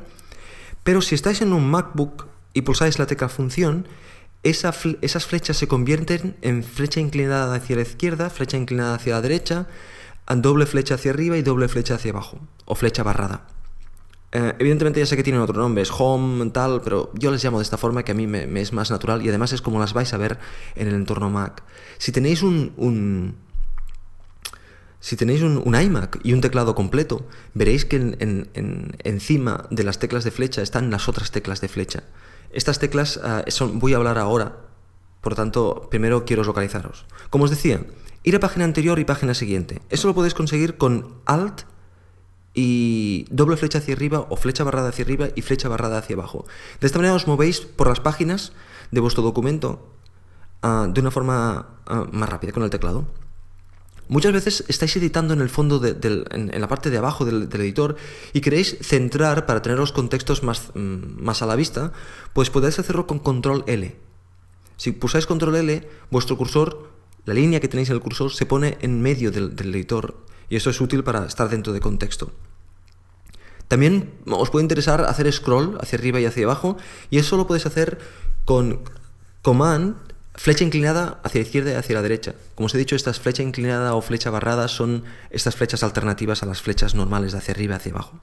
[0.83, 3.87] pero si estáis en un MacBook y pulsáis la tecla función,
[4.43, 9.21] esa, esas flechas se convierten en flecha inclinada hacia la izquierda, flecha inclinada hacia la
[9.21, 9.67] derecha,
[10.35, 13.47] doble flecha hacia arriba y doble flecha hacia abajo, o flecha barrada.
[14.33, 17.59] Eh, evidentemente ya sé que tienen otro nombre, es home, tal, pero yo les llamo
[17.59, 19.93] de esta forma que a mí me, es más natural y además es como las
[19.93, 20.39] vais a ver
[20.75, 21.63] en el entorno Mac.
[21.97, 23.35] Si tenéis un,
[25.01, 28.15] si tenéis un, iMac y un teclado completo, veréis que
[29.03, 32.03] encima de las teclas de flecha están las otras teclas de flecha.
[32.53, 34.59] Estas teclas ah, son, voy a hablar ahora,
[35.19, 37.05] por tanto, primero quiero localizaros.
[37.29, 37.85] Como os decía,
[38.23, 39.81] ir a página anterior y página siguiente.
[39.89, 41.63] Eso lo podéis conseguir con Alt
[42.53, 46.45] y doble flecha hacia arriba o flecha barrada hacia arriba y flecha barrada hacia abajo.
[46.79, 48.53] De esta manera os movéis por las páginas
[48.91, 49.87] de vuestro documento
[50.61, 53.05] ah, de una forma ah, más rápida con el teclado.
[54.09, 57.95] Muchas veces estáis editando en el fondo, en, la parte de abajo del, editor
[58.33, 61.93] y queréis centrar para tener los contextos más, mm, más a la vista,
[62.33, 63.95] pues podéis hacerlo con control L.
[64.75, 66.90] Si pulsáis control L, vuestro cursor,
[67.25, 70.17] la línea que tenéis en el cursor, se pone en medio del, editor
[70.49, 72.31] y eso es útil para estar dentro de contexto.
[73.67, 76.77] También os puede interesar hacer scroll hacia arriba y hacia abajo
[77.09, 77.99] y eso lo podéis hacer
[78.43, 78.81] con
[79.41, 79.95] Command
[80.33, 82.35] Flecha inclinada hacia la izquierda y hacia la derecha.
[82.55, 86.45] Como os he dicho, estas flecha inclinada o flecha barrada son estas flechas alternativas a
[86.45, 88.19] las flechas normales de hacia arriba y hacia abajo.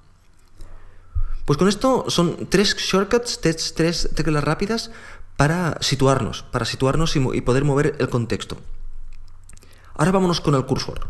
[1.44, 4.90] Pues con esto son tres shortcuts, tres, teclas rápidas
[5.36, 8.58] para situarnos, para situarnos y, poder mover el contexto.
[9.98, 11.08] Ahora vámonos con el cursor.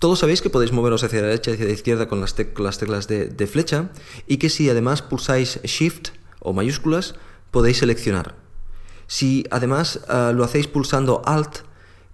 [0.00, 2.76] Todos sabéis que podéis moveros hacia la derecha y hacia la izquierda con las, teclas
[3.06, 3.90] de, flecha
[4.26, 6.08] y que si además pulsáis Shift
[6.40, 7.14] o mayúsculas
[7.52, 8.34] podéis seleccionar.
[9.06, 11.58] Si además eh, lo hacéis pulsando Alt,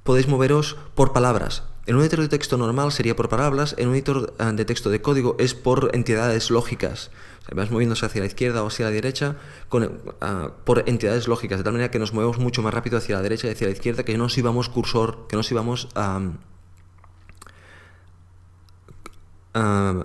[0.05, 1.63] podéis moveros por palabras.
[1.87, 4.91] En un editor de texto normal sería por palabras, en un editor eh, de texto
[4.91, 7.11] de código es por entidades lógicas.
[7.51, 9.37] Vas moviéndose hacia la izquierda o hacia la derecha
[9.69, 9.89] con, eh,
[10.65, 13.49] por entidades lógicas, de tal manera que nos movemos mucho más rápido hacia la derecha
[13.49, 15.89] y hacia la izquierda, que no nos íbamos cursor, que nos íbamos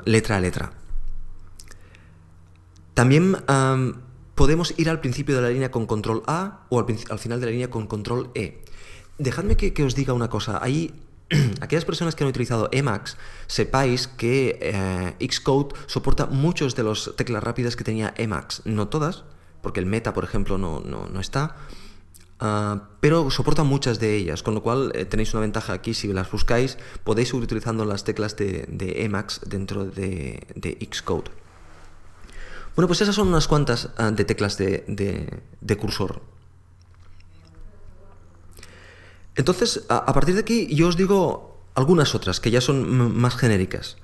[0.05, 0.71] letra a letra.
[2.93, 3.37] También
[4.37, 7.51] podemos ir al principio de la línea con control A o al, final de la
[7.51, 8.63] línea con control E.
[9.17, 10.59] Dejadme que, os diga una cosa.
[10.61, 10.93] Ahí,
[11.61, 17.43] aquellas personas que han utilizado Emacs, sepáis que eh, Xcode soporta muchos de las teclas
[17.43, 18.61] rápidas que tenía Emacs.
[18.65, 19.23] No todas,
[19.61, 21.55] porque el meta, por ejemplo, no, está.
[22.39, 25.93] Ah, pero soporta muchas de ellas, con lo cual eh, tenéis una ventaja aquí.
[25.93, 31.31] Si las buscáis, podéis ir utilizando las teclas de, Emacs dentro de Xcode.
[32.77, 36.21] Bueno, pues esas son unas cuantas ah, de teclas de, cursor.
[39.37, 43.97] Entonces, a, partir de aquí yo os digo algunas otras que ya son más genéricas.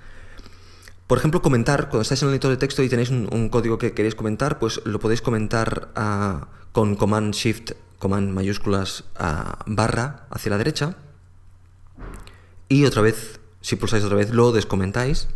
[1.07, 3.93] Por ejemplo, comentar, cuando estáis en el editor de texto y tenéis un, código que
[3.93, 10.51] queréis comentar, pues lo podéis comentar ah, con Command Shift, Command mayúsculas ah, barra hacia
[10.51, 10.95] la derecha.
[12.69, 15.27] Y otra vez, si pulsáis otra vez, lo descomentáis.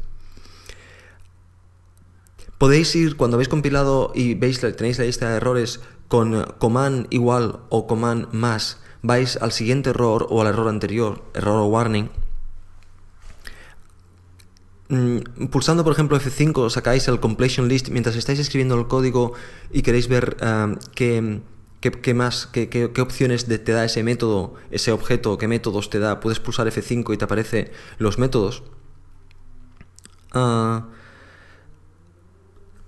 [2.59, 7.61] Podéis ir, cuando habéis compilado y veis tenéis la lista de errores con command igual
[7.69, 12.09] o command más, vais al siguiente error o al error anterior, error o warning.
[14.89, 19.33] Mm, pulsando, por ejemplo, F5 sacáis el completion list mientras estáis escribiendo el código
[19.71, 20.75] y queréis ver eh,
[21.81, 26.19] qué, más, qué, opciones te da ese método, ese objeto, qué métodos te da.
[26.19, 28.63] Puedes pulsar F5 y te aparece los métodos.
[30.33, 30.87] Ah,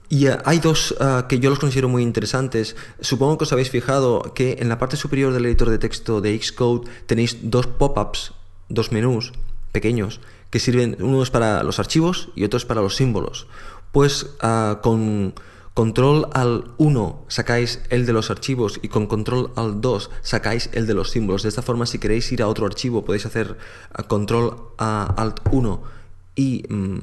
[0.10, 2.76] y eh, hay dos eh, que yo los considero muy interesantes.
[3.00, 6.38] Supongo que os habéis fijado que en la parte superior del editor de texto de
[6.42, 8.34] Xcode tenéis dos pop-ups,
[8.70, 9.32] dos menús
[9.72, 10.20] pequeños,
[10.50, 13.48] que sirven, uno es para los archivos y otro es para los símbolos.
[13.92, 15.36] Pues eh, con
[15.76, 20.88] control al 1 sacáis el de los archivos y con control al 2 sacáis el
[20.88, 21.44] de los símbolos.
[21.44, 23.58] De esta forma, si queréis ir a otro archivo, podéis hacer
[24.08, 25.84] control alt 1
[26.36, 26.66] y...
[26.68, 26.98] Mm,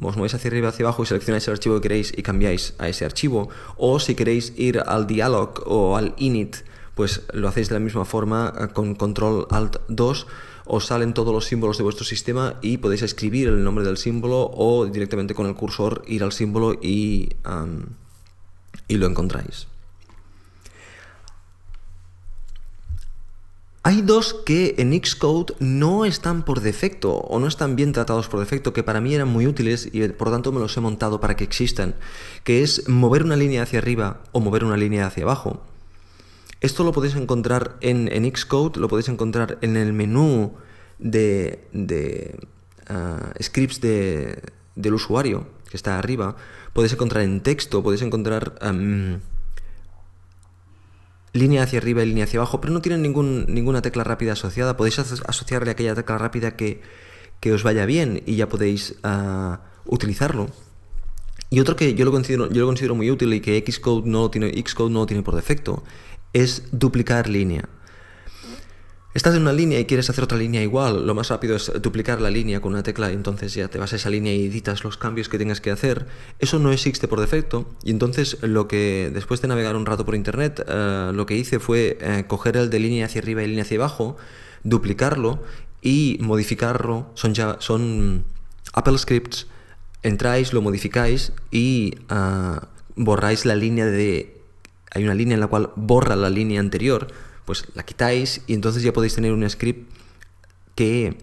[0.00, 2.88] os movéis hacia arriba hacia abajo y seleccionáis el archivo que queréis y cambiáis a
[2.88, 3.48] ese archivo.
[3.76, 6.56] O si queréis ir al dialog o al init,
[6.94, 10.26] pues lo hacéis de la misma forma eh, con control alt 2
[10.66, 14.50] os salen todos los símbolos de vuestro sistema y podéis escribir el nombre del símbolo
[14.52, 17.28] o directamente con el cursor ir al símbolo y,
[18.88, 19.68] y lo encontráis.
[23.86, 28.40] Hay dos que en Xcode no están por defecto o no están bien tratados por
[28.40, 31.20] defecto, que para mí eran muy útiles y por lo tanto me los he montado
[31.20, 31.94] para que existan,
[32.42, 35.62] que es mover una línea hacia arriba o mover una línea hacia abajo.
[36.60, 40.54] Esto lo podéis encontrar en, Xcode, lo podéis encontrar en el menú
[40.98, 42.40] de, de
[42.88, 46.34] ah, scripts del usuario, que está arriba.
[46.72, 48.58] Podéis encontrar en texto, podéis encontrar
[51.36, 54.76] línea hacia arriba y línea hacia abajo, pero no tienen ninguna tecla rápida asociada.
[54.76, 56.80] Podéis asociarle aquella tecla rápida que,
[57.40, 60.48] que os vaya bien y ya podéis ah, utilizarlo.
[61.48, 64.30] Y otro que yo lo considero, yo lo considero muy útil y que Xcode no
[64.30, 65.84] tiene, Xcode no lo tiene por defecto,
[66.32, 67.68] es duplicar línea.
[69.16, 72.20] Estás en una línea y quieres hacer otra línea igual, lo más rápido es duplicar
[72.20, 74.84] la línea con una tecla y entonces ya te vas a esa línea y editas
[74.84, 76.06] los cambios que tengas que hacer.
[76.38, 80.16] Eso no existe por defecto y entonces lo que después de navegar un rato por
[80.16, 83.62] internet, eh, lo que hice fue eh, coger el de línea hacia arriba y línea
[83.62, 84.18] hacia abajo,
[84.64, 85.42] duplicarlo
[85.80, 87.06] y modificarlo.
[87.14, 88.22] Son ya son
[88.74, 89.46] Apple Scripts.
[90.02, 94.36] Entráis, lo modificáis y ah, borráis la línea de
[94.92, 97.08] hay una línea en la cual borra la línea anterior,
[97.46, 99.90] pues la quitáis y entonces ya podéis tener un script
[100.74, 101.16] que,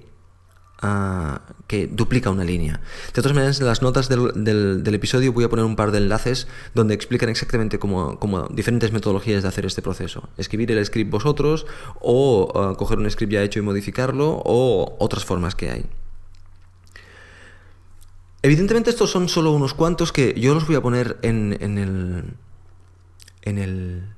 [0.81, 2.81] ah, que duplica una línea.
[3.13, 6.47] De todas maneras, en las notas del, episodio voy a poner un par de enlaces
[6.73, 8.17] donde explican exactamente cómo,
[8.51, 10.29] diferentes metodologías de hacer este proceso.
[10.37, 11.67] Escribir el script vosotros
[11.99, 15.85] o ah, coger un script ya hecho y modificarlo o otras formas que hay.
[18.41, 22.33] Evidentemente estos son solo unos cuantos que yo los voy a poner en, en el
[23.43, 24.12] en el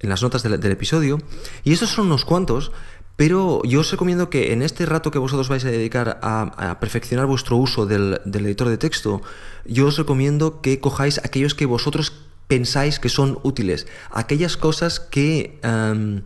[0.00, 1.18] en las notas del, episodio.
[1.64, 2.72] Y estos son unos cuantos,
[3.16, 7.26] pero yo os recomiendo que en este rato que vosotros vais a dedicar a, perfeccionar
[7.26, 9.22] vuestro uso del, editor de texto,
[9.64, 12.12] yo os recomiendo que cojáis aquellos que vosotros
[12.46, 16.22] pensáis que son útiles, aquellas cosas que, em,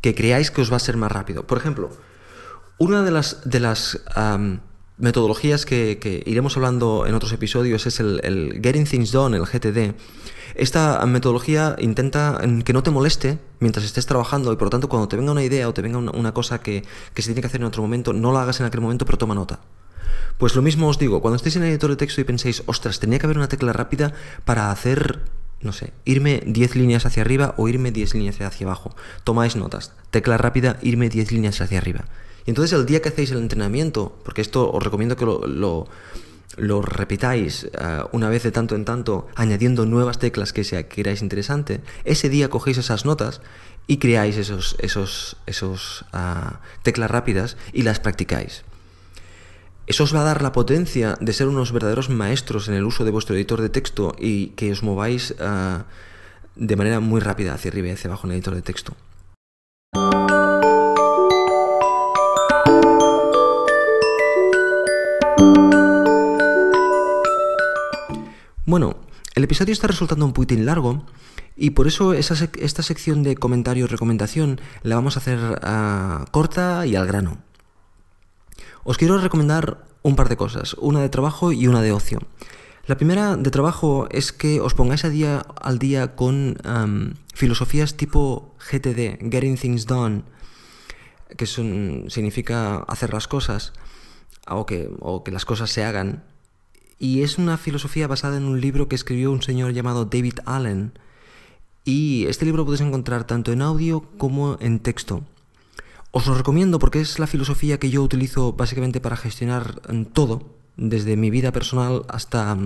[0.00, 1.46] que creáis que os va a ser más rápido.
[1.46, 1.90] Por ejemplo,
[2.78, 4.60] una de las, de las em,
[4.98, 9.94] metodologías que, iremos hablando en otros episodios es el Getting Things Done, el GTD.
[10.60, 15.08] Esta metodología intenta que no te moleste mientras estés trabajando y por lo tanto cuando
[15.08, 16.84] te venga una idea o te venga una, cosa que,
[17.14, 19.34] se tiene que hacer en otro momento, no la hagas en aquel momento pero toma
[19.34, 19.60] nota.
[20.36, 23.00] Pues lo mismo os digo, cuando estéis en el editor de texto y penséis, ostras,
[23.00, 24.12] tenía que haber una tecla rápida
[24.44, 25.20] para hacer,
[25.62, 28.94] no sé, irme 10 líneas hacia arriba o irme 10 líneas hacia abajo.
[29.24, 29.94] Tomáis notas.
[30.10, 32.04] Tecla rápida, irme 10 líneas hacia arriba.
[32.44, 35.88] Y entonces el día que hacéis el entrenamiento, porque esto os recomiendo que lo lo
[36.82, 41.80] repitáis eh, una vez de tanto en tanto, añadiendo nuevas teclas que sea queráis interesante,
[42.04, 43.40] ese día cogéis esas notas
[43.86, 48.62] y creáis esos, esos, esos ah, teclas rápidas y las practicáis.
[49.86, 53.04] Eso os va a dar la potencia de ser unos verdaderos maestros en el uso
[53.04, 55.86] de vuestro editor de texto y que os mováis ah,
[56.54, 58.94] de manera muy rápida hacia arriba y hacia abajo en el editor de texto.
[68.70, 68.94] Bueno,
[69.34, 71.04] el episodio está resultando un poquitín largo
[71.56, 76.86] y por eso esta sección de comentario y recomendación la vamos a hacer ah, corta
[76.86, 77.38] y al grano.
[78.84, 82.20] Os quiero recomendar un par de cosas, una de trabajo y una de ocio.
[82.86, 86.56] La primera de trabajo es que os pongáis a día, al día con
[87.34, 90.22] filosofías tipo GTD, Getting Things Done,
[91.36, 93.72] que significa hacer las cosas,
[94.46, 96.22] o que, o que las cosas se hagan,
[97.00, 100.92] y es una filosofía basada en un libro que escribió un señor llamado David Allen.
[101.82, 105.24] Y este libro lo podéis encontrar tanto en audio como en texto.
[106.10, 109.80] Os lo recomiendo porque es la filosofía que yo utilizo básicamente para gestionar
[110.12, 110.44] todo,
[110.76, 112.56] desde mi vida personal hasta,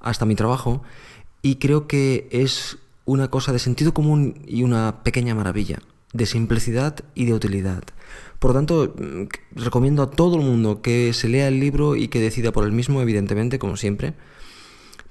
[0.00, 0.82] hasta mi trabajo.
[1.40, 2.76] Y creo que es
[3.06, 5.78] una cosa de sentido común y una pequeña maravilla,
[6.16, 7.84] de simplicidad y de utilidad.
[8.38, 12.20] Por tanto, mm, recomiendo a todo el mundo que se lea el libro y que
[12.20, 14.14] decida por el mismo, evidentemente, como siempre,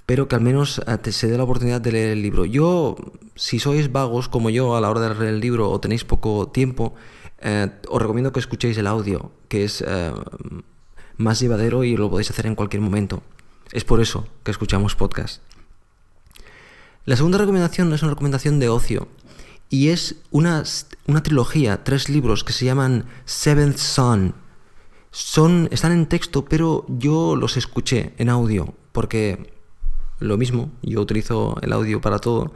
[0.05, 2.45] pero que al menos eh, se dé la oportunidad de leer el libro.
[2.45, 2.95] Yo,
[3.35, 6.47] si sois vagos como yo a la hora de leer el libro o tenéis poco
[6.47, 6.93] tiempo,
[7.39, 10.11] eh, os recomiendo que escuchéis el audio, que es eh,
[11.17, 13.23] más llevadero y lo podéis hacer en cualquier momento.
[13.71, 15.41] Es por eso que escuchamos podcast.
[17.05, 19.07] La segunda recomendación es una recomendación de ocio
[19.69, 20.63] y es una,
[21.07, 24.35] una trilogía, tres libros que se llaman Seventh Son.
[25.11, 29.53] Son, están en texto, pero yo los escuché en audio, porque
[30.19, 32.53] lo mismo, yo utilizo el audio para todo.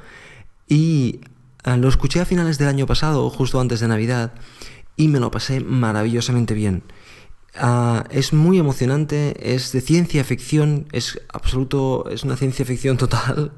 [0.67, 1.21] Y
[1.63, 4.33] eh, lo escuché a finales del año pasado, justo antes de Navidad,
[4.95, 6.83] y me lo pasé maravillosamente bien.
[7.55, 13.51] Ah, es muy emocionante, es de ciencia ficción, es absoluto, es una ciencia ficción total.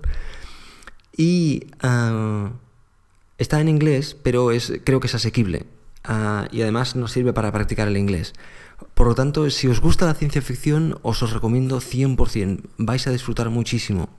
[1.15, 2.51] Y ah,
[3.41, 5.65] Está en inglés, pero es, creo que es asequible.
[6.03, 8.33] ah, y además nos sirve para practicar el inglés.
[8.93, 13.11] Por lo tanto, si os gusta la ciencia ficción, os os recomiendo 100%, vais a
[13.11, 14.09] disfrutar muchísimo.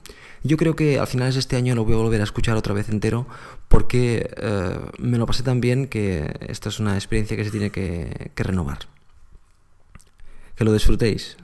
[0.42, 2.74] Yo creo que a finales de este año lo voy a volver a escuchar otra
[2.74, 3.28] vez entero
[3.68, 7.70] porque eh, me lo pasé tan bien que esta es una experiencia que se tiene
[7.70, 8.80] que, que renovar.
[10.56, 11.36] Que lo disfrutéis.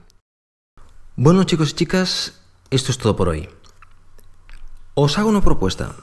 [1.14, 3.48] Bueno chicos y chicas, esto es todo por hoy.
[4.94, 5.94] Os hago una propuesta.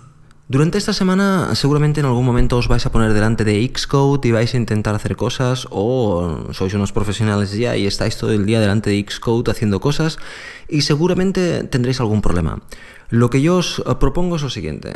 [0.48, 4.32] Durante esta semana seguramente en algún momento os vais a poner delante de Xcode y
[4.32, 8.62] vais a intentar hacer cosas o sois unos profesionales ya y estáis todo el día
[8.62, 10.22] delante de Xcode haciendo cosas
[10.70, 12.62] y seguramente tendréis algún problema.
[13.10, 14.93] Lo que yo os propongo es lo siguiente.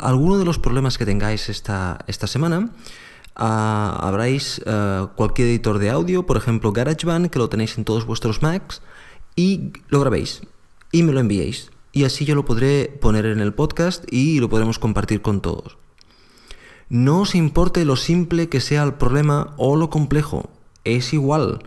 [0.00, 2.70] Alguno de los problemas que tengáis esta, esta semana,
[3.36, 8.80] uh, cualquier editor de audio, por ejemplo GarageBand, que lo tenéis en todos vuestros Macs
[9.36, 10.40] y lo grabéis
[10.90, 14.50] y me lo enviéis y así yo lo podré poner en el podcast y lo
[14.50, 15.78] podremos compartir con todos.
[16.90, 20.50] No os importe lo simple que sea el problema o lo complejo,
[20.84, 21.60] es igual.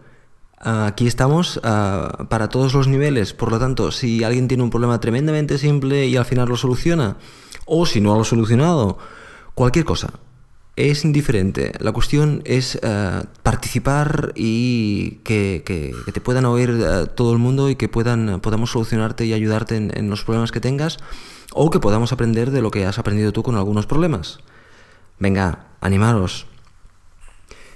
[0.59, 4.99] Aquí estamos ah, para todos los niveles, por lo tanto, si alguien tiene un problema
[4.99, 7.17] tremendamente simple y al final lo soluciona,
[7.65, 8.99] o si no lo ha solucionado,
[9.55, 10.13] cualquier cosa,
[10.79, 11.73] es indiferente.
[11.79, 15.61] La cuestión es eh, participar y que,
[16.13, 20.09] te puedan oír eh, todo el mundo y que puedan, podamos solucionarte y ayudarte en,
[20.09, 20.97] los problemas que tengas
[21.51, 24.39] o que podamos aprender de lo que has aprendido tú con algunos problemas.
[25.19, 26.45] Venga, animaros.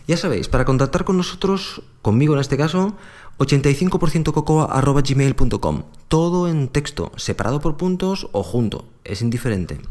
[0.07, 2.95] Ya sabéis, para contactar con nosotros, conmigo en este caso,
[3.39, 5.83] 85%cocoa.gmail.com.
[6.07, 9.81] Todo en texto, separado por puntos o junto, es indiferente.